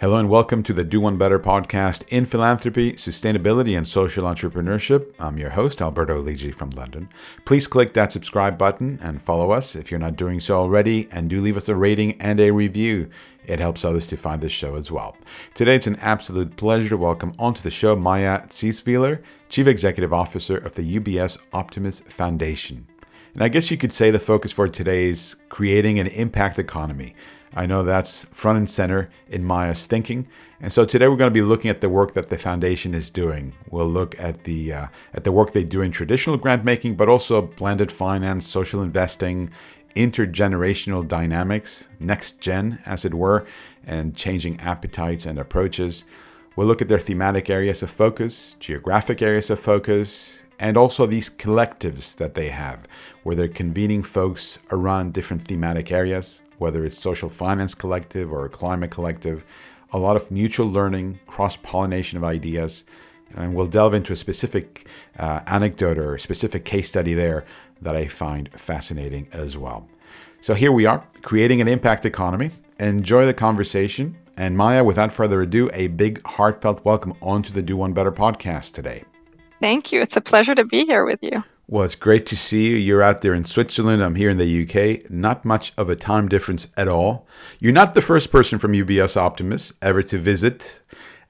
[0.00, 5.12] Hello and welcome to the Do One Better podcast in philanthropy, sustainability, and social entrepreneurship.
[5.18, 7.10] I'm your host, Alberto Lidji from London.
[7.44, 11.28] Please click that subscribe button and follow us if you're not doing so already, and
[11.28, 13.10] do leave us a rating and a review.
[13.44, 15.18] It helps others to find this show as well.
[15.52, 20.56] Today, it's an absolute pleasure to welcome onto the show Maya Ziswiler, Chief Executive Officer
[20.56, 22.86] of the UBS Optimus Foundation.
[23.34, 27.14] And I guess you could say the focus for today is creating an impact economy.
[27.54, 30.28] I know that's front and center in Maya's thinking.
[30.60, 33.10] And so today we're going to be looking at the work that the foundation is
[33.10, 33.54] doing.
[33.70, 37.08] We'll look at the uh, at the work they do in traditional grant making, but
[37.08, 39.50] also blended finance, social investing,
[39.96, 43.46] intergenerational dynamics, next gen, as it were,
[43.84, 46.04] and changing appetites and approaches.
[46.54, 51.30] We'll look at their thematic areas of focus, geographic areas of focus, and also these
[51.30, 52.86] collectives that they have,
[53.22, 58.90] where they're convening folks around different thematic areas whether it's social finance collective or climate
[58.90, 59.44] collective,
[59.92, 62.84] a lot of mutual learning, cross pollination of ideas.
[63.34, 64.86] And we'll delve into a specific
[65.18, 67.44] uh, anecdote or specific case study there
[67.80, 69.88] that I find fascinating as well.
[70.40, 72.50] So here we are, creating an impact economy.
[72.78, 74.16] Enjoy the conversation.
[74.36, 78.72] And Maya, without further ado, a big heartfelt welcome onto the Do One Better podcast
[78.72, 79.04] today.
[79.60, 80.00] Thank you.
[80.00, 81.44] It's a pleasure to be here with you.
[81.70, 82.74] Well, it's great to see you.
[82.74, 84.02] You're out there in Switzerland.
[84.02, 85.08] I'm here in the UK.
[85.08, 87.28] Not much of a time difference at all.
[87.60, 90.82] You're not the first person from UBS Optimus ever to visit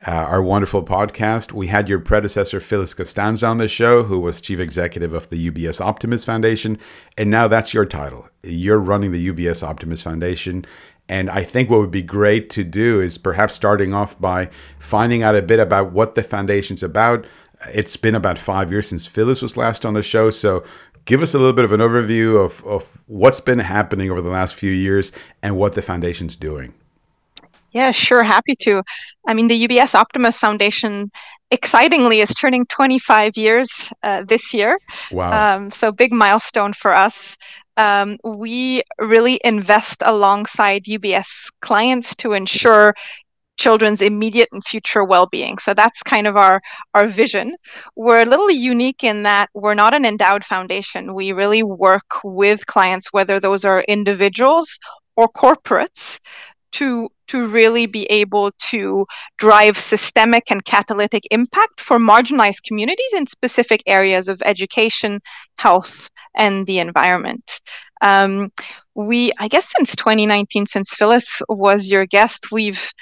[0.06, 1.52] uh, our wonderful podcast.
[1.52, 5.50] We had your predecessor, Phyllis Costanza, on the show, who was chief executive of the
[5.50, 6.78] UBS Optimus Foundation.
[7.18, 8.26] And now that's your title.
[8.42, 10.64] You're running the UBS Optimus Foundation.
[11.06, 15.22] And I think what would be great to do is perhaps starting off by finding
[15.22, 17.26] out a bit about what the foundation's about,
[17.68, 20.30] it's been about five years since Phyllis was last on the show.
[20.30, 20.64] So
[21.04, 24.30] give us a little bit of an overview of, of what's been happening over the
[24.30, 26.74] last few years and what the foundation's doing.
[27.72, 28.22] Yeah, sure.
[28.22, 28.82] Happy to.
[29.26, 31.10] I mean, the UBS Optimus Foundation
[31.52, 34.78] excitingly is turning 25 years uh, this year.
[35.12, 35.56] Wow.
[35.56, 37.36] Um, so, big milestone for us.
[37.76, 42.94] Um, we really invest alongside UBS clients to ensure
[43.60, 45.58] children's immediate and future well-being.
[45.58, 46.60] So that's kind of our
[46.94, 47.56] our vision.
[47.94, 51.14] We're a little unique in that we're not an endowed foundation.
[51.14, 54.78] We really work with clients whether those are individuals
[55.16, 56.18] or corporates
[56.72, 59.06] to to really be able to
[59.38, 65.20] drive systemic and catalytic impact for marginalized communities in specific areas of education,
[65.56, 67.60] health, and the environment.
[68.02, 68.50] Um,
[68.94, 72.92] we, I guess, since 2019, since Phyllis was your guest, we've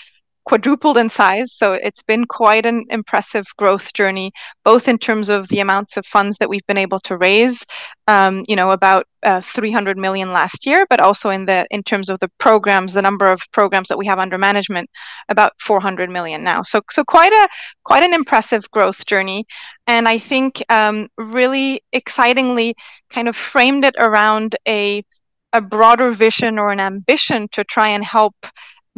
[0.49, 1.53] quadrupled in size.
[1.53, 4.33] So it's been quite an impressive growth journey,
[4.65, 7.67] both in terms of the amounts of funds that we've been able to raise,
[8.07, 12.09] um, you know, about uh, 300 million last year, but also in the in terms
[12.09, 14.89] of the programs, the number of programs that we have under management,
[15.29, 16.63] about 400 million now.
[16.63, 17.49] So so quite a
[17.85, 19.45] quite an impressive growth journey,
[19.87, 22.75] and I think um, really excitingly
[23.11, 25.05] kind of framed it around a
[25.53, 28.35] a broader vision or an ambition to try and help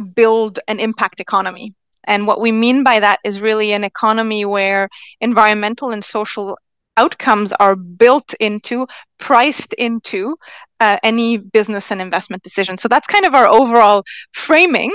[0.01, 1.73] build an impact economy.
[2.03, 4.89] And what we mean by that is really an economy where
[5.19, 6.57] environmental and social
[6.97, 10.35] outcomes are built into, priced into
[10.79, 12.77] uh, any business and investment decision.
[12.77, 14.03] So that's kind of our overall
[14.33, 14.91] framing.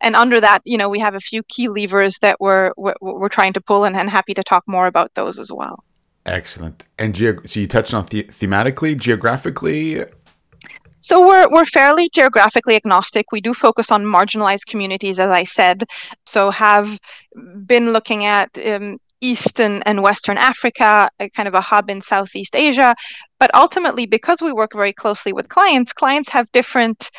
[0.00, 3.28] And under that, you know, we have a few key levers that we're we're, we're
[3.28, 5.84] trying to pull, and, happy to talk more about those as well.
[6.26, 6.86] Excellent.
[6.98, 10.04] And so you touched on the- thematically, geographically.
[11.00, 13.32] So we're we're fairly geographically agnostic.
[13.32, 15.84] We do focus on marginalized communities, as I said.
[16.26, 16.98] So have
[17.66, 22.94] been looking at um, Eastern and Western Africa, kind of a hub in Southeast Asia.
[23.38, 27.10] But ultimately, because we work very closely with clients, clients have different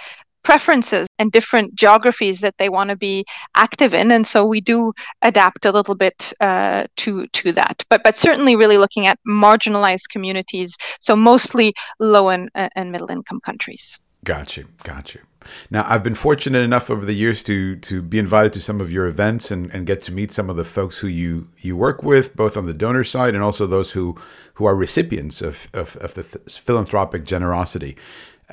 [0.44, 3.26] preferences and different geographies that they want to be
[3.56, 7.84] active in and so we do adapt a little bit uh, to to that.
[7.90, 13.10] But but certainly really looking at marginalized communities so mostly low and, uh, and middle
[13.10, 14.00] income countries.
[14.24, 15.22] Got you got you
[15.70, 18.92] now i've been fortunate enough over the years to to be invited to some of
[18.92, 22.04] your events and, and get to meet some of the folks who you you work
[22.04, 24.16] with both on the donor side and also those who
[24.56, 27.98] who are recipients of of, of the th- philanthropic generosity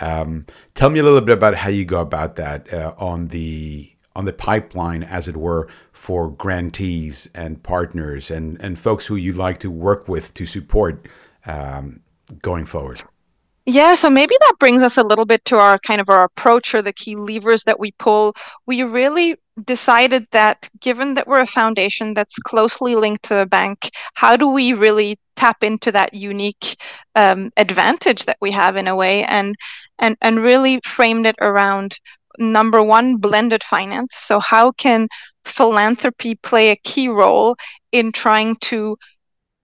[0.00, 3.92] um, tell me a little bit about how you go about that uh, on the
[4.16, 9.36] on the pipeline, as it were, for grantees and partners and and folks who you'd
[9.36, 11.06] like to work with to support
[11.46, 12.00] um,
[12.42, 13.02] going forward.
[13.70, 16.74] Yeah, so maybe that brings us a little bit to our kind of our approach
[16.74, 18.34] or the key levers that we pull.
[18.64, 19.36] We really
[19.66, 24.48] decided that given that we're a foundation that's closely linked to the bank, how do
[24.48, 26.80] we really tap into that unique
[27.14, 29.54] um, advantage that we have in a way and
[29.98, 31.98] and and really framed it around
[32.38, 34.16] number one, blended finance.
[34.16, 35.08] So, how can
[35.44, 37.56] philanthropy play a key role
[37.92, 38.96] in trying to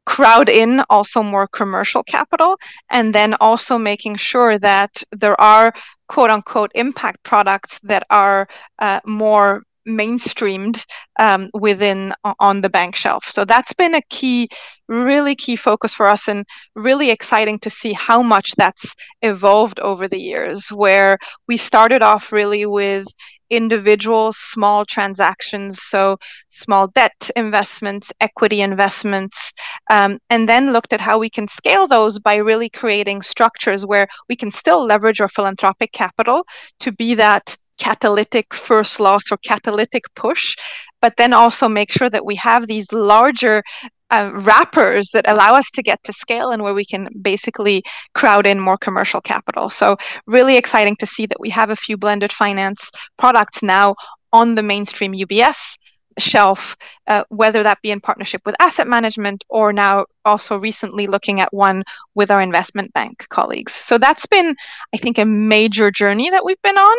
[0.07, 2.57] crowd in also more commercial capital
[2.91, 5.73] and then also making sure that there are
[6.09, 8.47] quote unquote impact products that are
[8.79, 10.85] uh, more mainstreamed
[11.19, 13.25] um, within on the bank shelf.
[13.29, 14.49] So that's been a key,
[14.89, 16.45] really key focus for us, and
[16.75, 20.69] really exciting to see how much that's evolved over the years.
[20.71, 23.07] Where we started off really with
[23.51, 26.17] individual small transactions, so
[26.49, 29.53] small debt investments, equity investments,
[29.91, 34.09] um, and then looked at how we can scale those by really creating structures where
[34.29, 36.45] we can still leverage our philanthropic capital
[36.81, 40.57] to be that catalytic first loss or catalytic push,
[41.01, 43.63] but then also make sure that we have these larger
[44.11, 47.83] uh, wrappers that allow us to get to scale and where we can basically
[48.15, 49.71] crowd in more commercial capital.
[49.71, 53.95] So, really exciting to see that we have a few blended finance products now
[54.33, 55.77] on the mainstream UBS
[56.19, 56.77] shelf,
[57.07, 61.53] uh, whether that be in partnership with asset management or now also recently looking at
[61.53, 61.83] one
[62.15, 63.75] with our investment bank colleagues.
[63.75, 64.55] So that's been,
[64.95, 66.97] I think, a major journey that we've been on,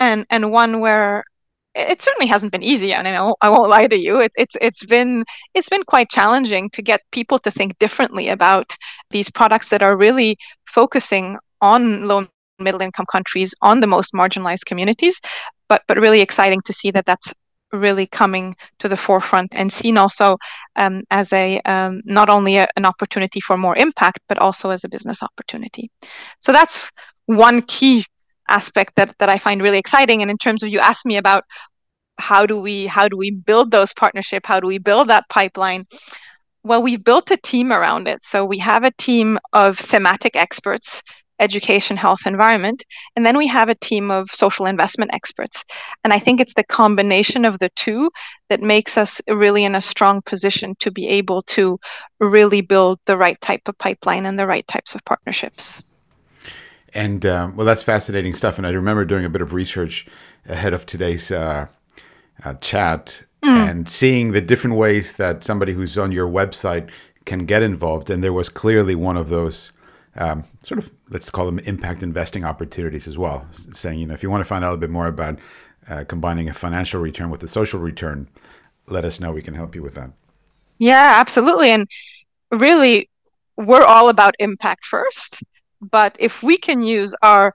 [0.00, 1.24] and and one where
[1.74, 4.56] it certainly hasn't been easy and I know I won't lie to you it, it's
[4.60, 5.24] it's been
[5.54, 8.76] it's been quite challenging to get people to think differently about
[9.10, 10.36] these products that are really
[10.66, 12.26] focusing on low
[12.58, 15.20] middle income countries on the most marginalized communities
[15.68, 17.32] but but really exciting to see that that's
[17.72, 20.36] really coming to the forefront and seen also
[20.76, 24.84] um, as a um, not only a, an opportunity for more impact but also as
[24.84, 25.90] a business opportunity.
[26.40, 26.90] So that's
[27.26, 28.04] one key
[28.48, 30.22] aspect that that I find really exciting.
[30.22, 31.44] And in terms of you asked me about
[32.18, 35.86] how do we how do we build those partnership how do we build that pipeline?
[36.64, 38.24] Well we've built a team around it.
[38.24, 41.02] So we have a team of thematic experts
[41.42, 42.84] education, health, environment.
[43.16, 45.64] And then we have a team of social investment experts.
[46.04, 48.10] And I think it's the combination of the two
[48.48, 51.78] that makes us really in a strong position to be able to
[52.20, 55.82] really build the right type of pipeline and the right types of partnerships.
[56.94, 58.56] And uh, well, that's fascinating stuff.
[58.58, 60.06] And I remember doing a bit of research
[60.48, 61.66] ahead of today's uh,
[62.44, 63.68] uh, chat mm.
[63.68, 66.88] and seeing the different ways that somebody who's on your website
[67.24, 68.10] can get involved.
[68.10, 69.72] And there was clearly one of those
[70.16, 73.46] um, sort of let's call them impact investing opportunities as well.
[73.50, 75.38] Saying you know if you want to find out a bit more about
[75.88, 78.28] uh, combining a financial return with a social return,
[78.86, 79.32] let us know.
[79.32, 80.10] We can help you with that.
[80.78, 81.70] Yeah, absolutely.
[81.70, 81.88] And
[82.50, 83.08] really,
[83.56, 85.42] we're all about impact first.
[85.80, 87.52] But if we can use our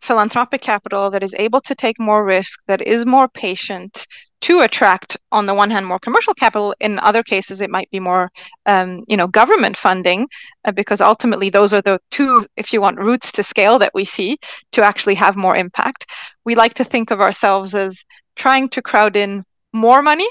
[0.00, 4.06] philanthropic capital that is able to take more risk, that is more patient,
[4.40, 6.74] to attract, on the one hand, more commercial capital.
[6.80, 8.30] In other cases, it might be more,
[8.66, 10.28] um, you know, government funding,
[10.64, 14.04] uh, because ultimately those are the two, if you want, routes to scale that we
[14.04, 14.38] see
[14.72, 16.06] to actually have more impact.
[16.44, 18.04] We like to think of ourselves as
[18.36, 20.28] trying to crowd in more money,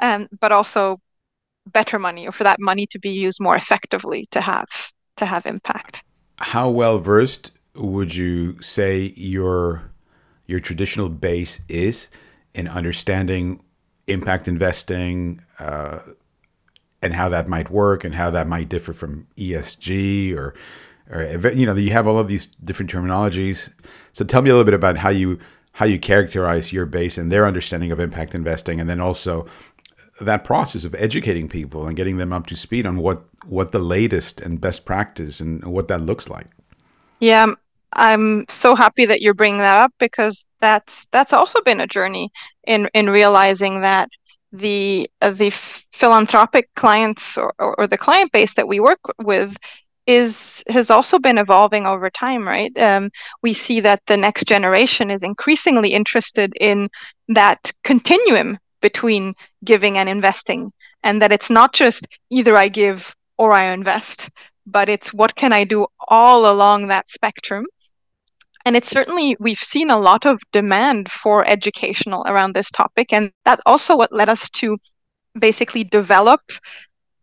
[0.00, 0.98] um, but also
[1.66, 4.68] better money, or for that money to be used more effectively to have
[5.16, 6.02] to have impact.
[6.38, 9.90] How well versed would you say your
[10.46, 12.08] your traditional base is?
[12.56, 13.62] In understanding
[14.06, 15.98] impact investing uh,
[17.02, 20.54] and how that might work and how that might differ from ESG or,
[21.10, 21.22] or
[21.52, 23.70] you know you have all of these different terminologies.
[24.12, 25.38] So tell me a little bit about how you
[25.72, 29.46] how you characterize your base and their understanding of impact investing, and then also
[30.20, 33.78] that process of educating people and getting them up to speed on what what the
[33.78, 36.48] latest and best practice and what that looks like.
[37.20, 37.52] Yeah,
[37.92, 42.30] I'm so happy that you're bringing that up because that's that's also been a journey
[42.66, 44.08] in in realizing that
[44.52, 49.56] the uh, the philanthropic clients or, or the client base that we work with
[50.06, 52.76] is has also been evolving over time right?
[52.78, 53.10] Um,
[53.42, 56.88] we see that the next generation is increasingly interested in
[57.28, 59.34] that continuum between
[59.64, 60.70] giving and investing
[61.02, 64.28] and that it's not just either i give or i invest
[64.66, 67.64] but it's what can i do all along that spectrum
[68.66, 73.12] and it's certainly, we've seen a lot of demand for educational around this topic.
[73.12, 74.76] And that also what led us to
[75.38, 76.40] basically develop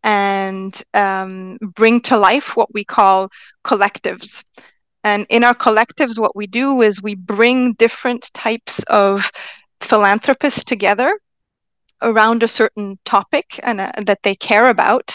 [0.03, 3.29] and um, bring to life what we call
[3.65, 4.45] collectives.
[5.03, 9.29] And in our collectives, what we do is we bring different types of
[9.81, 11.19] philanthropists together
[12.01, 15.13] around a certain topic and uh, that they care about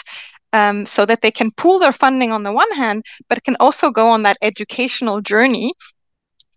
[0.53, 3.89] um, so that they can pool their funding on the one hand, but can also
[3.89, 5.73] go on that educational journey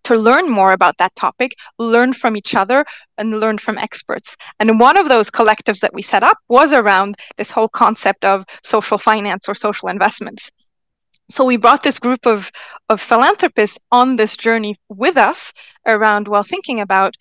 [0.04, 2.85] to learn more about that topic, learn from each other,
[3.18, 4.37] and learn from experts.
[4.59, 8.44] And one of those collectives that we set up was around this whole concept of
[8.62, 10.50] social finance or social investments.
[11.30, 12.50] so we brought this group of,
[12.88, 15.52] of philanthropists on this journey with us
[15.87, 17.14] around, well, thinking about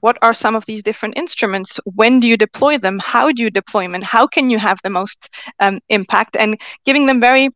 [0.00, 3.50] what are some of these different instruments when do you deploy them how do you
[3.50, 7.48] deploy them how can you have the most um, impact and giving them very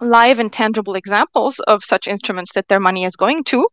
[0.00, 3.66] live and tangible examples of such instruments that their money is going to.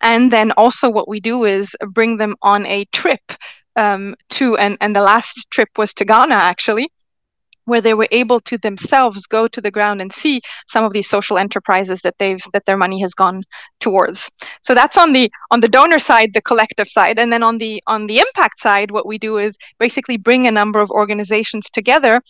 [0.00, 3.22] And then also what we do is bring them on a trip
[3.76, 6.88] um, to and, and the last trip was to ghana actually
[7.70, 11.08] where they were able to themselves go to the ground and see some of these
[11.08, 13.42] social enterprises that they've that their money has gone
[13.78, 14.28] towards.
[14.62, 17.18] So that's on the on the donor side the collective side.
[17.18, 20.50] And then on the on the impact side what we do is basically bring a
[20.50, 22.20] number of organizations together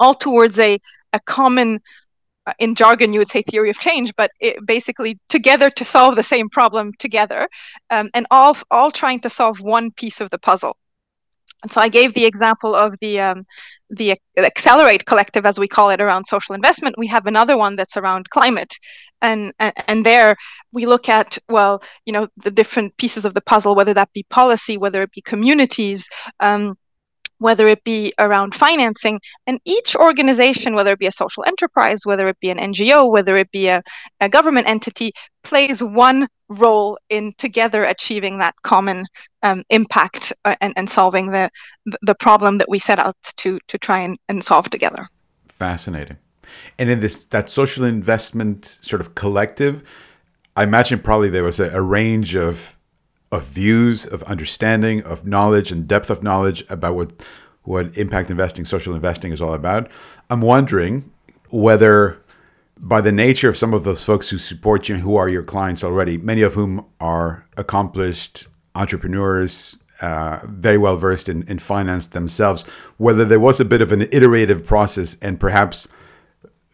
[0.00, 0.78] all towards a
[1.12, 1.80] a common
[2.58, 6.22] in jargon you would say theory of change but it, basically together to solve the
[6.22, 7.48] same problem together
[7.90, 10.76] um, and all all trying to solve one piece of the puzzle
[11.62, 13.46] and so I gave the example of the um,
[13.90, 16.96] the Accelerate Collective, as we call it, around social investment.
[16.98, 18.74] We have another one that's around climate,
[19.22, 20.36] and and, and there
[20.72, 24.24] we look at well, you know, the different pieces of the puzzle, whether that be
[24.30, 26.08] policy, whether it be communities.
[26.40, 26.76] Um,
[27.38, 32.28] whether it be around financing, and each organization, whether it be a social enterprise, whether
[32.28, 33.82] it be an NGO, whether it be a,
[34.20, 35.12] a government entity,
[35.42, 39.04] plays one role in together achieving that common
[39.42, 41.50] um, impact uh, and, and solving the
[42.02, 45.08] the problem that we set out to to try and, and solve together.
[45.48, 46.18] Fascinating.
[46.78, 49.82] And in this that social investment sort of collective,
[50.56, 52.75] I imagine probably there was a, a range of
[53.32, 57.12] of views, of understanding, of knowledge, and depth of knowledge about what
[57.66, 59.90] what impact investing, social investing is all about.
[60.30, 61.10] I'm wondering
[61.50, 62.22] whether,
[62.78, 65.42] by the nature of some of those folks who support you and who are your
[65.42, 72.06] clients already, many of whom are accomplished entrepreneurs, uh, very well versed in, in finance
[72.08, 72.62] themselves,
[72.98, 75.88] whether there was a bit of an iterative process and perhaps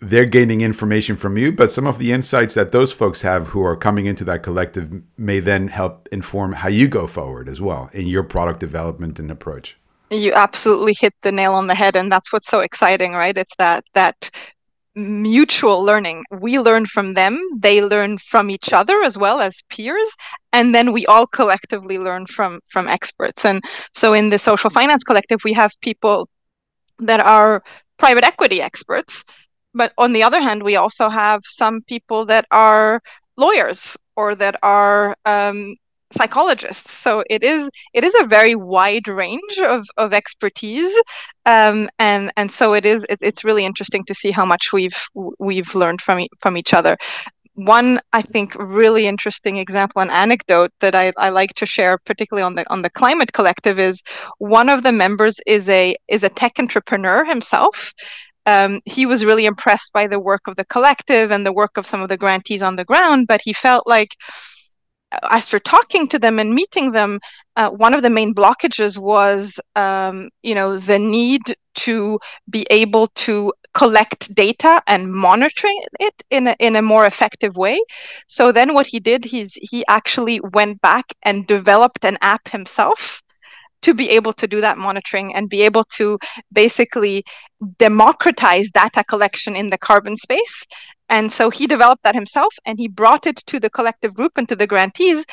[0.03, 3.65] they're gaining information from you, but some of the insights that those folks have who
[3.65, 7.89] are coming into that collective may then help inform how you go forward as well
[7.93, 9.79] in your product development and approach.
[10.11, 13.39] You absolutely hit the nail on the head, and that's what's so exciting, right?
[13.39, 14.29] It's that that
[14.97, 16.25] mutual learning.
[16.33, 20.15] We learn from them, they learn from each other as well as peers,
[20.53, 23.45] and then we all collectively learn from from experts.
[23.45, 23.63] And
[23.95, 26.29] so in the social finance collective, we have people
[26.99, 27.63] that are
[27.99, 29.25] private equity experts
[29.75, 33.01] but on the other hand, we also have some people that are
[33.37, 35.77] lawyers or that are um,
[36.13, 36.93] psychologists.
[36.93, 40.93] So it is it is a very wide range of, of expertise,
[41.47, 44.97] um, and and so it is it, it's really interesting to see how much we've
[45.39, 46.97] we've learned from from each other.
[47.55, 52.45] One, I think, really interesting example and anecdote that I, I like to share, particularly
[52.45, 54.03] on the on the climate collective, is
[54.39, 57.93] one of the members is a is a tech entrepreneur himself,
[58.47, 61.87] um, he was really impressed by the work of the collective and the work of
[61.87, 64.17] some of the grantees on the ground, but he felt like
[65.13, 67.21] uh, as for talking to them and meeting them,
[67.57, 71.43] uh, one of the main blockages was, um, you know, the need
[71.75, 72.19] to
[72.51, 77.81] be able to collect data and monitoring it in a, in a more effective way.
[78.27, 83.22] So then what he did, he's he actually went back and developed an app himself
[83.83, 86.19] to be able to do that monitoring and be able to
[86.53, 87.25] basically
[87.79, 90.65] democratize data collection in the carbon space.
[91.09, 94.49] And so he developed that himself and he brought it to the collective group and
[94.49, 95.25] to the grantees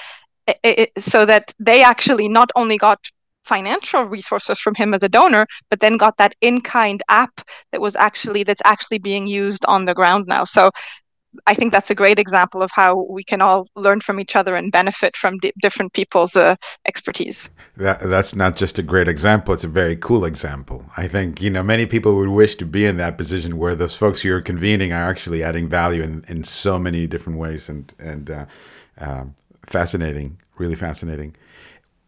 [0.48, 3.00] it, eh, it, eh, so that they actually not only got
[3.46, 7.42] financial resources from him as a donor but then got that in-kind app
[7.72, 10.70] that was actually that's actually being used on the ground now so
[11.46, 14.56] I think that's a great example of how we can all learn from each other
[14.56, 16.56] and benefit from di- different people's uh,
[16.88, 17.50] expertise.
[17.78, 20.86] That, that's not just a great example; it's a very cool example.
[20.98, 23.96] I think you know many people would wish to be in that position where those
[23.96, 28.30] folks you're convening are actually adding value in, in so many different ways, and and
[28.30, 28.46] uh,
[29.00, 29.26] uh,
[29.68, 31.36] fascinating, really fascinating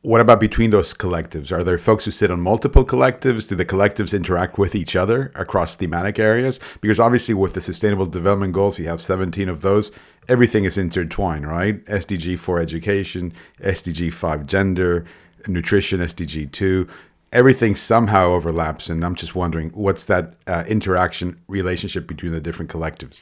[0.03, 1.51] what about between those collectives?
[1.51, 3.47] Are there folks who sit on multiple collectives?
[3.47, 6.59] Do the collectives interact with each other across thematic areas?
[6.81, 9.91] Because obviously, with the Sustainable Development Goals, you have 17 of those.
[10.27, 11.85] Everything is intertwined, right?
[11.85, 15.05] SDG 4 education, SDG 5 gender,
[15.47, 16.87] nutrition, SDG 2.
[17.31, 18.89] Everything somehow overlaps.
[18.89, 23.21] And I'm just wondering what's that uh, interaction relationship between the different collectives?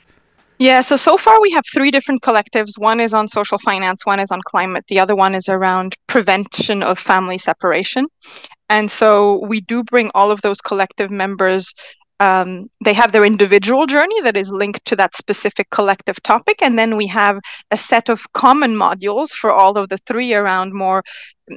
[0.60, 2.78] Yeah, so so far we have three different collectives.
[2.78, 6.84] One is on social finance, one is on climate, the other one is around prevention
[6.84, 8.08] of family separation.
[8.70, 11.74] And so we do bring all of those collective members.
[12.20, 16.62] Um, they have their individual journey that is linked to that specific collective topic.
[16.62, 17.40] And then we have
[17.72, 21.04] a set of common modules for all of the three around more,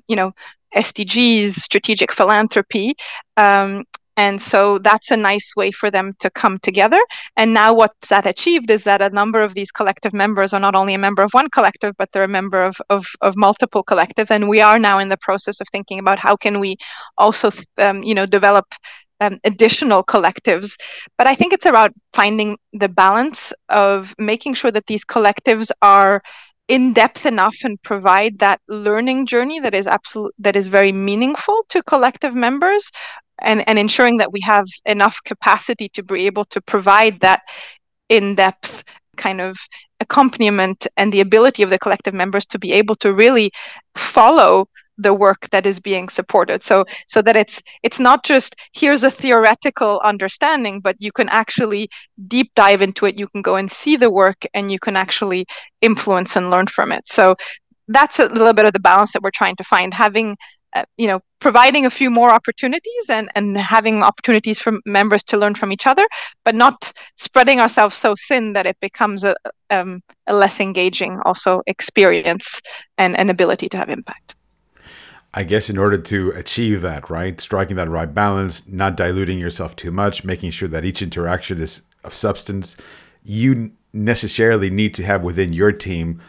[0.09, 0.32] you know,
[0.75, 2.94] SDGs, strategic philanthropy.
[3.37, 3.85] Um,
[4.16, 7.00] And so that's a nice way for them to come together.
[7.37, 10.75] And now what's that achieved is that a number of these collective members are not
[10.75, 14.31] only a member of one collective, but they're a member of, of, of multiple collectives.
[14.31, 16.76] And we are now in the process of thinking about how can we
[17.16, 18.66] also, um, you know, develop
[19.21, 20.76] um, additional collectives.
[21.16, 26.23] But I think it's about finding the balance of making sure that these collectives are
[26.69, 31.64] in depth enough and provide that learning journey that is absolute that is very meaningful
[31.69, 32.90] to collective members
[33.42, 37.42] and, and ensuring that we have enough capacity to be able to provide that
[38.08, 38.84] in-depth
[39.16, 39.56] kind of
[40.00, 43.50] accompaniment and the ability of the collective members to be able to really
[43.96, 44.66] follow
[44.99, 46.62] the work that is being supported.
[46.62, 51.88] So so that it's it's not just here's a theoretical understanding but you can actually
[52.28, 53.18] deep dive into it.
[53.18, 55.46] You can go and see the work and you can actually
[55.80, 57.04] influence and learn from it.
[57.08, 57.37] So
[57.88, 59.92] that's a little bit of the balance that we're trying to find.
[59.92, 60.37] Having
[60.75, 65.37] uh, you know providing a few more opportunities and and having opportunities for members to
[65.37, 66.07] learn from each other
[66.45, 69.35] but not spreading ourselves so thin that it becomes a,
[69.71, 72.61] um, a less engaging also experience
[72.99, 74.35] and an ability to have impact
[75.35, 79.75] I guess in order to achieve that, right, striking that right balance, not diluting yourself
[79.75, 82.76] too much, making sure that each interaction is of substance,
[83.25, 86.21] you necessarily need to have within your team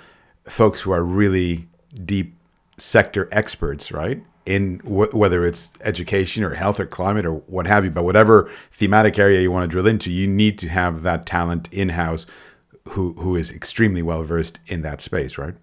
[0.45, 1.67] folks who are really
[2.05, 2.35] deep
[2.77, 4.23] sector experts, right?
[4.45, 8.51] In w- whether it's education or health or climate or what have you, but whatever
[8.71, 12.25] thematic area you want to drill into, you need to have that talent in house
[12.89, 15.55] who who is extremely well versed in that space, right?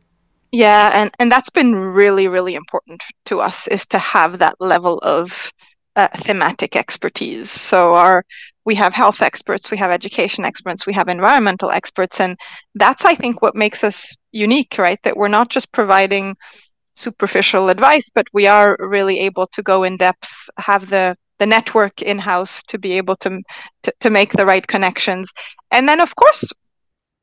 [0.53, 4.99] Yeah, and and that's been really really important to us is to have that level
[4.99, 5.53] of
[5.97, 7.51] uh, thematic expertise.
[7.51, 8.25] So our
[8.65, 12.39] we have health experts, we have education experts, we have environmental experts, and
[12.75, 14.99] that's I think what makes us unique, right?
[15.03, 16.37] That we're not just providing
[17.01, 22.03] superficial advice, but we are really able to go in depth, have the the network
[22.03, 23.31] in house to be able to,
[23.85, 25.33] to to make the right connections,
[25.71, 26.45] and then of course,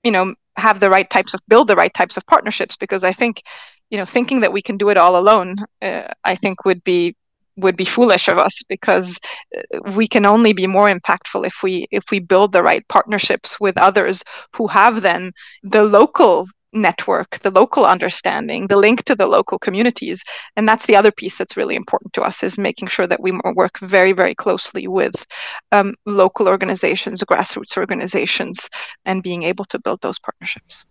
[0.04, 3.14] you know, have the right types of build the right types of partnerships because I
[3.14, 3.44] think
[3.90, 7.16] you know thinking that we can do it all alone uh, I think would be
[7.58, 9.20] would be foolish of us because
[9.58, 13.60] uh, we can only be more impactful if we if we build the right partnerships
[13.60, 14.24] with others
[14.56, 15.32] who have then
[15.64, 20.24] the local network, the local understanding, the link to the local communities.
[20.56, 23.32] And that's the other piece that's really important to us is making sure that we
[23.56, 25.26] work very, very closely with
[25.72, 28.70] um, local organizations, grassroots organizations,
[29.06, 30.86] and being able to build those partnerships.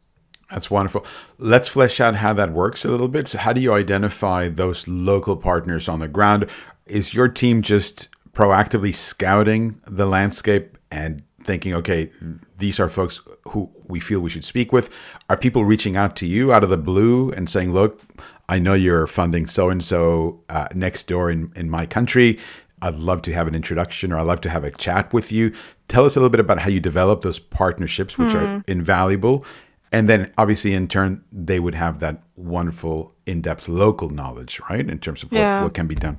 [0.50, 1.04] That's wonderful.
[1.38, 3.26] Let's flesh out how that works a little bit.
[3.26, 6.46] So, how do you identify those local partners on the ground?
[6.86, 12.12] Is your team just proactively scouting the landscape and thinking, okay,
[12.58, 14.90] these are folks who we feel we should speak with?
[15.29, 18.01] Are people reaching out to you out of the blue and saying, look,
[18.49, 20.42] I know you're funding so and so
[20.75, 22.38] next door in, in my country.
[22.83, 25.53] I'd love to have an introduction or I'd love to have a chat with you.
[25.88, 28.61] Tell us a little bit about how you develop those partnerships, which are hmm.
[28.68, 29.44] invaluable.
[29.92, 34.88] And then, obviously, in turn, they would have that wonderful, in depth local knowledge, right?
[34.88, 35.62] In terms of what, yeah.
[35.62, 36.18] what can be done.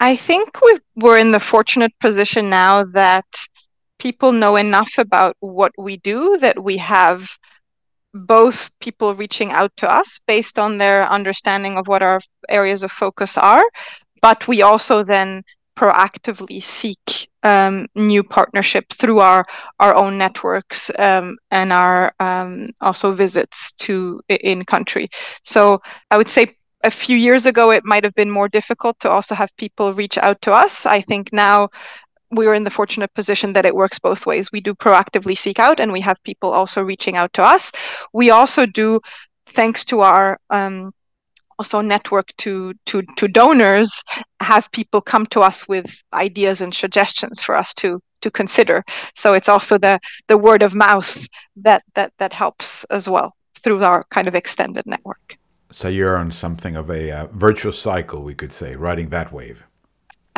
[0.00, 3.26] I think we we're in the fortunate position now that
[4.00, 7.28] people know enough about what we do that we have
[8.12, 12.90] both people reaching out to us based on their understanding of what our areas of
[12.90, 13.62] focus are,
[14.20, 15.44] but we also then
[15.78, 19.46] proactively seek um, new partnerships through our
[19.78, 25.08] our own networks um, and our um, also visits to in country.
[25.44, 29.10] So I would say a few years ago it might have been more difficult to
[29.10, 30.86] also have people reach out to us.
[30.86, 31.68] I think now
[32.30, 34.52] we are in the fortunate position that it works both ways.
[34.52, 37.72] We do proactively seek out, and we have people also reaching out to us.
[38.12, 39.00] We also do,
[39.46, 40.92] thanks to our um,
[41.58, 44.02] also network to to to donors,
[44.40, 48.82] have people come to us with ideas and suggestions for us to to consider.
[49.14, 51.12] So it's also the the word of mouth
[51.56, 55.36] that that that helps as well through our kind of extended network.
[55.72, 59.62] So you're on something of a uh, virtuous cycle, we could say, riding that wave.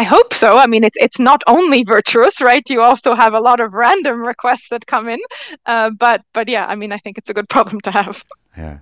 [0.02, 0.56] I hope so.
[0.56, 2.68] I mean, it's it's not only virtuous, right?
[2.68, 5.20] You also have a lot of random requests that come in,
[5.66, 8.24] uh, but but yeah, I mean, I think it's a good problem to have.
[8.56, 8.78] Yeah.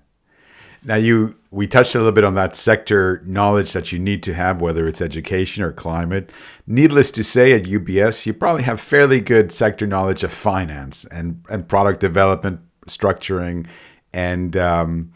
[0.82, 4.32] Now you we touched a little bit on that sector knowledge that you need to
[4.32, 6.32] have, whether it's education or climate.
[6.66, 11.44] Needless to say, at UBS, you probably have fairly good sector knowledge of finance and
[11.50, 13.66] and product development, structuring,
[14.10, 15.12] and um,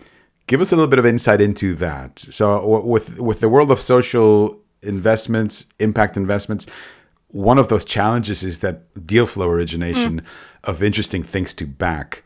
[0.48, 2.18] give us a little bit of insight into that.
[2.18, 6.66] So with with the world of social investments, impact investments,
[7.28, 10.24] one of those challenges is that deal flow origination mm.
[10.62, 12.22] of interesting things to back.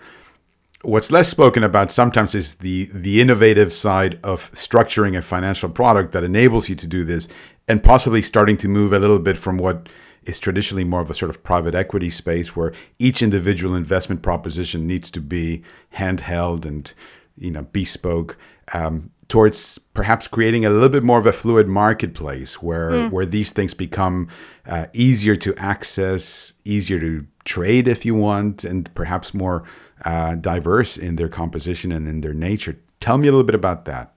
[0.82, 6.12] What's less spoken about sometimes is the the innovative side of structuring a financial product
[6.12, 7.26] that enables you to do this
[7.66, 9.88] and possibly starting to move a little bit from what
[10.24, 14.86] is traditionally more of a sort of private equity space where each individual investment proposition
[14.86, 15.62] needs to be
[15.96, 16.92] handheld and
[17.36, 18.36] you know bespoke
[18.74, 23.10] um, towards perhaps creating a little bit more of a fluid marketplace where mm.
[23.10, 24.28] where these things become
[24.66, 29.64] uh, easier to access, easier to trade if you want, and perhaps more
[30.04, 32.78] uh, diverse in their composition and in their nature.
[33.00, 34.14] Tell me a little bit about that.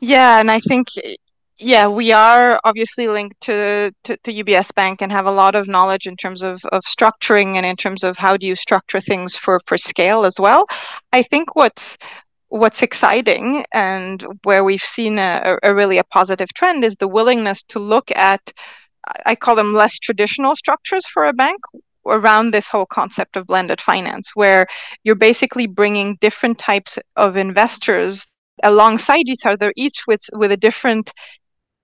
[0.00, 0.88] Yeah, and I think
[1.58, 5.66] yeah, we are obviously linked to, to, to UBS Bank and have a lot of
[5.66, 9.36] knowledge in terms of, of structuring and in terms of how do you structure things
[9.36, 10.66] for, for scale as well.
[11.14, 11.96] I think what's
[12.48, 17.62] what's exciting and where we've seen a, a really a positive trend is the willingness
[17.64, 18.52] to look at
[19.24, 21.60] I call them less traditional structures for a bank
[22.06, 24.66] around this whole concept of blended finance, where
[25.04, 28.26] you're basically bringing different types of investors
[28.62, 31.12] alongside each other, each with, with a different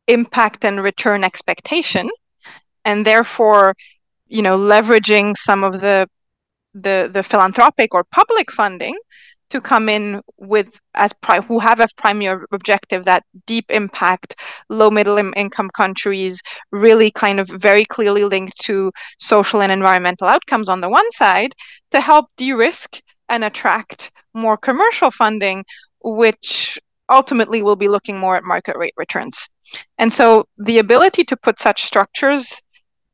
[0.08, 2.08] impact and return expectation,
[2.84, 3.74] and therefore,
[4.28, 6.08] you know, leveraging some of the
[6.74, 8.96] the, the philanthropic or public funding
[9.52, 14.34] to come in with as pri- who have a primary objective that deep impact
[14.70, 20.68] low middle income countries really kind of very clearly linked to social and environmental outcomes
[20.70, 21.54] on the one side
[21.90, 25.62] to help de-risk and attract more commercial funding
[26.00, 26.78] which
[27.10, 29.48] ultimately will be looking more at market rate returns.
[29.98, 32.60] And so the ability to put such structures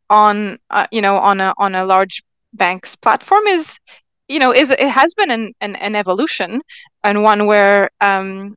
[0.08, 2.22] on uh, you know on a on a large
[2.54, 3.78] bank's platform is
[4.28, 6.60] you know is it has been an, an, an evolution
[7.04, 8.54] and one where um,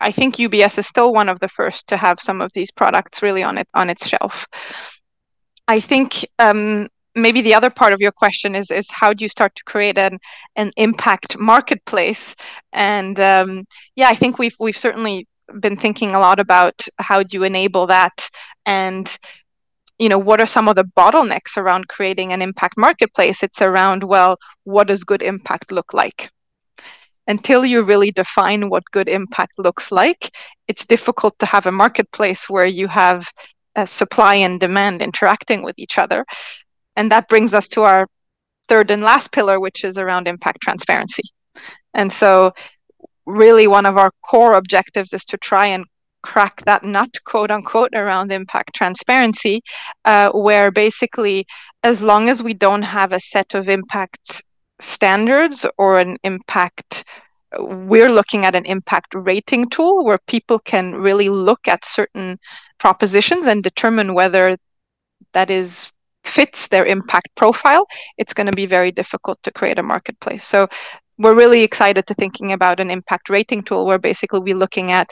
[0.00, 3.22] I think UBS is still one of the first to have some of these products
[3.22, 4.46] really on it on its shelf.
[5.68, 9.28] I think um, maybe the other part of your question is is how do you
[9.28, 10.18] start to create an
[10.56, 12.36] an impact marketplace?
[12.72, 13.64] And um,
[13.96, 15.26] yeah, I think we've we've certainly
[15.60, 18.28] been thinking a lot about how do you enable that
[18.66, 19.18] and
[19.98, 23.42] you know what are some of the bottlenecks around creating an impact marketplace?
[23.42, 26.30] It's around well what does good impact look like?
[27.26, 30.30] Until you really define what good impact looks like
[30.68, 33.26] it's difficult to have a marketplace where you have
[33.76, 36.24] a supply and demand interacting with each other.
[36.96, 38.06] And that brings us to our
[38.68, 41.22] third and last pillar which is around impact transparency.
[41.94, 42.52] And so
[43.26, 45.84] really one of our core objectives is to try and
[46.26, 49.62] crack that nut, quote unquote, around impact transparency,
[50.04, 51.46] uh, where basically,
[51.82, 54.42] as long as we don't have a set of impact
[54.80, 57.04] standards or an impact
[57.58, 62.38] we're looking at an impact rating tool where people can really look at certain
[62.78, 64.56] propositions and determine whether
[65.32, 65.90] that is
[66.24, 67.86] fits their impact profile
[68.18, 70.44] it's going to be very difficult to create a marketplace.
[70.44, 70.68] So
[71.18, 75.10] we're really excited to thinking about an impact rating tool where basically we're looking at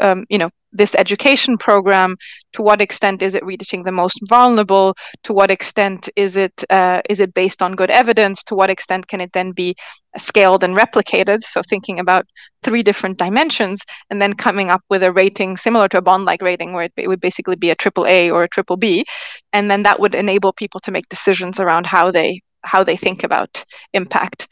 [0.00, 2.16] um, you know this education program
[2.54, 4.94] to what extent is it reaching the most vulnerable?
[5.24, 8.42] To what extent is it uh, is it based on good evidence?
[8.44, 9.76] To what extent can it then be
[10.16, 11.42] scaled and replicated?
[11.42, 12.26] So thinking about
[12.62, 16.42] three different dimensions and then coming up with a rating similar to a bond like
[16.42, 19.04] rating where it would basically be a triple a or a triple b.
[19.52, 23.24] And then that would enable people to make decisions around how they how they think
[23.24, 24.48] about impact.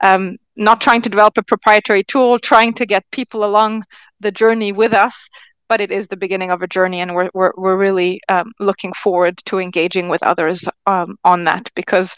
[0.00, 3.84] Um, not trying to develop a proprietary tool, trying to get people along
[4.24, 5.28] the journey with us.
[5.66, 8.92] But it is the beginning of a journey, and we're we're, we're really um, looking
[8.92, 12.14] forward to engaging with others um, on that because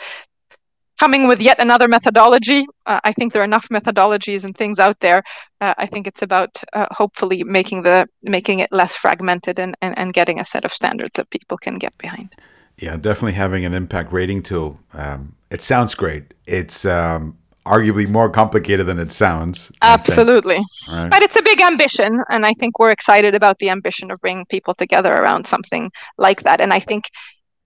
[0.99, 2.67] coming with yet another methodology.
[2.87, 5.23] Uh, I think there are enough methodologies and things out there.
[5.61, 9.99] Uh, I think it's about uh, hopefully making the making it less fragmented and, and,
[9.99, 12.35] and getting a set of standards that people can get behind.
[12.79, 14.79] Yeah, definitely having an impact rating tool.
[14.93, 16.35] Um, it sounds great.
[16.47, 19.73] It's um, arguably more complicated than it sounds.
[19.83, 20.61] Absolutely.
[20.89, 21.11] Right.
[21.11, 22.23] But it's a big ambition.
[22.31, 26.43] And I think we're excited about the ambition of bringing people together around something like
[26.45, 26.61] that.
[26.61, 27.11] And I think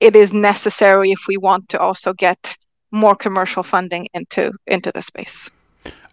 [0.01, 2.57] it is necessary if we want to also get
[2.91, 5.51] more commercial funding into into the space.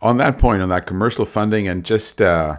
[0.01, 2.57] On that point, on that commercial funding, and just uh,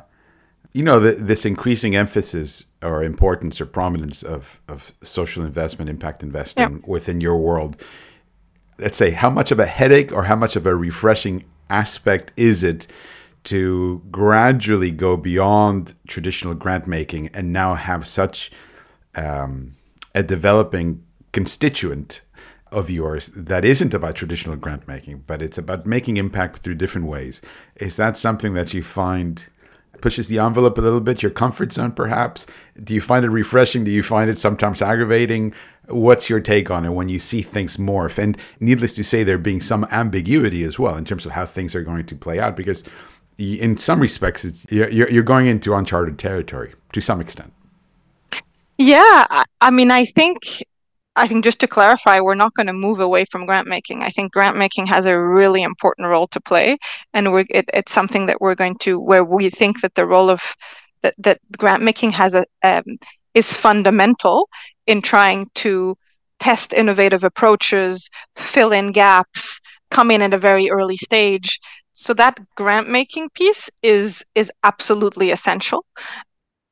[0.73, 6.23] you know the, this increasing emphasis or importance or prominence of of social investment, impact
[6.23, 6.89] investing yep.
[6.89, 7.77] within your world
[8.79, 12.63] let's say, how much of a headache or how much of a refreshing aspect is
[12.63, 12.87] it
[13.45, 18.51] to gradually go beyond traditional grant making and now have such
[19.15, 19.73] um,
[20.15, 22.21] a developing constituent
[22.71, 27.07] of yours that isn't about traditional grant making, but it's about making impact through different
[27.07, 27.41] ways.
[27.77, 29.47] Is that something that you find
[30.01, 32.47] pushes the envelope a little bit, your comfort zone perhaps?
[32.83, 33.85] Do you find it refreshing?
[33.85, 35.53] Do you find it sometimes aggravating?
[35.89, 38.19] What's your take on it when you see things morph?
[38.19, 41.75] And needless to say, there being some ambiguity as well in terms of how things
[41.75, 42.85] are going to play out, because
[43.39, 47.53] in some respects, it's, you're, you're going into uncharted territory to some extent.
[48.77, 50.63] Yeah, I mean, I think
[51.19, 54.03] I think just to clarify, we're not going to move away from grant making.
[54.03, 56.79] I think grant making has a really important role to play,
[57.13, 60.31] and we're, it, it's something that we're going to where we think that the role
[60.31, 60.41] of
[61.03, 62.85] that that grant making has a um,
[63.35, 64.49] is fundamental
[64.87, 65.97] in trying to
[66.41, 71.61] test innovative approaches, fill in gaps, come in at a very early stage.
[71.93, 75.85] So that grant making piece is is absolutely essential.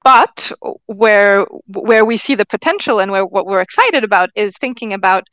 [0.07, 0.53] But
[0.87, 5.25] where where we see the potential and where what we're excited about is thinking about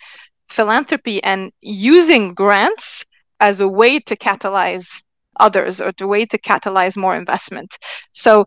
[0.49, 3.05] philanthropy and using grants
[3.39, 4.87] as a way to catalyze
[5.39, 7.77] others or a way to catalyze more investment.
[8.13, 8.45] So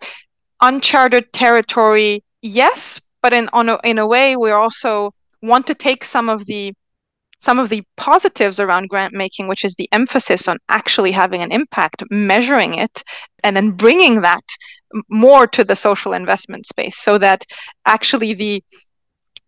[0.61, 6.05] uncharted territory, yes, but in on a, in a way we also want to take
[6.05, 6.75] some of the
[7.39, 11.53] some of the positives around grant making, which is the emphasis on actually having an
[11.53, 13.05] impact, measuring it,
[13.45, 14.43] and then bringing that
[15.09, 17.45] more to the social investment space so that
[17.85, 18.63] actually the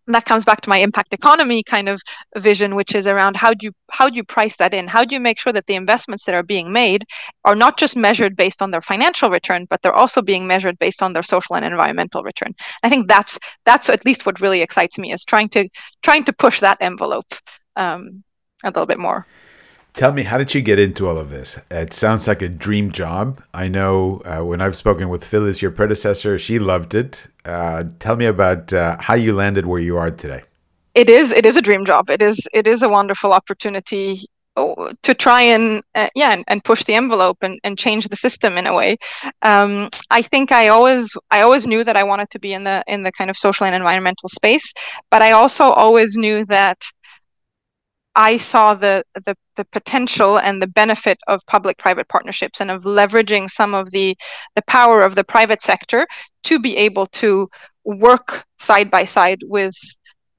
[0.09, 2.01] that comes back to my impact economy kind of
[2.37, 4.87] vision which is around how do you how do you price that in?
[4.87, 7.05] How do you make sure that the investments that are being made
[7.45, 11.01] are not just measured based on their financial return but they're also being measured based
[11.01, 12.53] on their social and environmental return?
[12.83, 15.69] I think that's that's at least what really excites me is trying to
[16.01, 17.31] trying to push that envelope
[17.75, 18.23] um,
[18.63, 19.25] a little bit more
[19.99, 21.59] Tell me, how did you get into all of this?
[21.69, 23.43] It sounds like a dream job.
[23.53, 27.27] I know uh, when I've spoken with Phyllis, your predecessor, she loved it.
[27.43, 30.43] Uh, tell me about uh, how you landed where you are today.
[30.95, 31.33] It is.
[31.33, 32.09] It is a dream job.
[32.09, 32.39] It is.
[32.53, 34.21] It is a wonderful opportunity
[34.55, 38.15] oh, to try and uh, yeah and, and, push the envelope and, and change the
[38.15, 38.95] system in a way
[39.41, 42.83] um, i think i always i always knew that i wanted to be in the
[42.87, 44.73] in the kind of social and environmental space
[45.11, 46.83] but i also always knew that
[48.19, 53.49] I saw the, the, the potential and the benefit of public-private partnerships and of leveraging
[53.49, 54.17] some of the
[54.57, 56.05] the power of the private sector
[56.43, 57.47] to be able to
[57.85, 59.73] work side by side with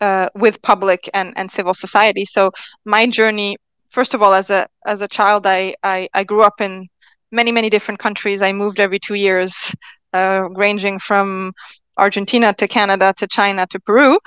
[0.03, 2.25] uh, with public and, and civil society.
[2.27, 2.51] So
[2.85, 3.57] my journey,
[3.89, 6.87] first of all, as a as a child, I, I, I grew up in
[7.33, 8.43] many many different countries.
[8.43, 9.75] I moved every two years,
[10.13, 11.55] uh, ranging from
[11.97, 14.19] Argentina to Canada to China to Peru.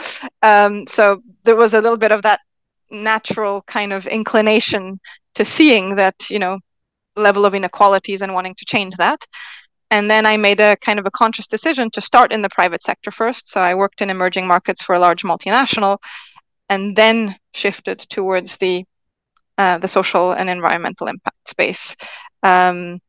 [0.41, 2.39] Um, so there was a little bit of that
[2.93, 4.99] natural kind of inclination
[5.35, 6.59] to seeing that you know
[7.15, 9.25] level of inequalities and wanting to change that.
[9.91, 12.81] And then i made a kind of a conscious decision to start in the private
[12.81, 13.49] sector first.
[13.49, 15.97] So i worked in emerging markets for a large multinational
[16.69, 18.85] and then shifted towards the
[19.57, 21.95] uh, the social and environmental impact space.
[22.41, 22.99] Um,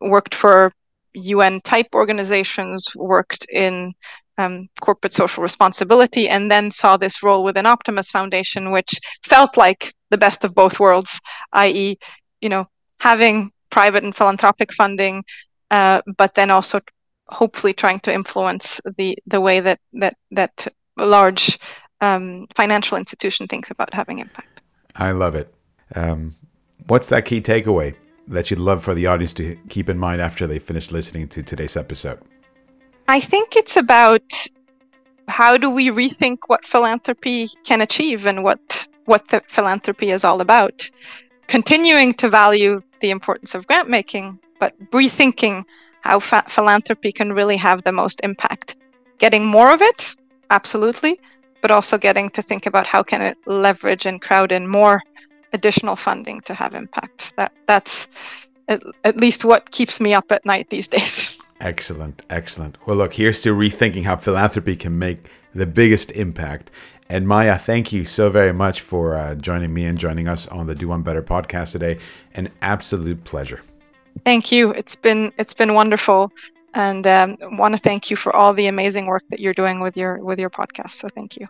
[0.00, 0.72] worked for
[1.14, 3.92] un type organizations worked in
[4.38, 9.92] um, corporate social responsibility, and then saw this role within Optimus Foundation, which felt like
[10.10, 11.20] the best of both worlds,
[11.52, 11.98] i.e.,
[12.40, 12.66] you know,
[13.00, 15.24] having private and philanthropic funding,
[15.70, 16.80] uh, but then also
[17.28, 21.58] hopefully trying to influence the the way that that that large
[22.00, 24.60] um, financial institution thinks about having impact.
[24.96, 25.52] I love it.
[25.94, 26.34] Um,
[26.86, 27.94] what's that key takeaway
[28.28, 31.42] that you'd love for the audience to keep in mind after they finish listening to
[31.42, 32.20] today's episode?
[33.08, 34.22] I think it's about
[35.28, 40.40] how do we rethink what philanthropy can achieve and what what the philanthropy is all
[40.40, 40.88] about.
[41.48, 45.64] Continuing to value the importance of grant making, but rethinking
[46.02, 48.76] how fa- philanthropy can really have the most impact.
[49.18, 50.14] Getting more of it,
[50.50, 51.18] absolutely,
[51.60, 55.02] but also getting to think about how can it leverage and crowd in more
[55.52, 57.34] additional funding to have impact.
[57.36, 58.08] That that's
[58.68, 61.38] at, at least what keeps me up at night these days.
[61.62, 62.76] Excellent, excellent.
[62.86, 66.72] Well, look, here's to rethinking how philanthropy can make the biggest impact.
[67.08, 70.66] And Maya, thank you so very much for uh, joining me and joining us on
[70.66, 71.98] the Do One Better podcast today.
[72.34, 73.60] An absolute pleasure.
[74.24, 74.72] Thank you.
[74.72, 76.32] It's been it's been wonderful,
[76.74, 79.96] and um, want to thank you for all the amazing work that you're doing with
[79.96, 80.92] your with your podcast.
[80.92, 81.48] So thank you.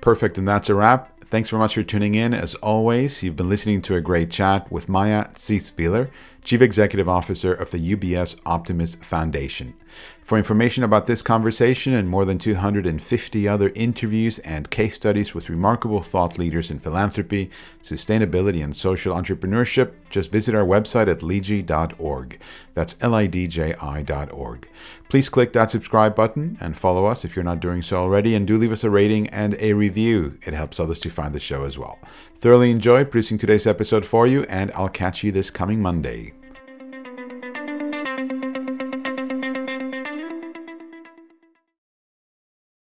[0.00, 1.13] Perfect, and that's a wrap.
[1.34, 2.32] Thanks very much for tuning in.
[2.32, 6.08] As always, you've been listening to a great chat with Maya Ziswiler,
[6.44, 9.74] Chief Executive Officer of the UBS Optimus Foundation.
[10.24, 15.50] For information about this conversation and more than 250 other interviews and case studies with
[15.50, 17.50] remarkable thought leaders in philanthropy,
[17.82, 22.38] sustainability, and social entrepreneurship, just visit our website at lidji.org.
[22.72, 24.66] That's L I D J I.org.
[25.10, 28.46] Please click that subscribe button and follow us if you're not doing so already, and
[28.46, 30.38] do leave us a rating and a review.
[30.46, 31.98] It helps others to find the show as well.
[32.38, 36.32] Thoroughly enjoyed producing today's episode for you, and I'll catch you this coming Monday.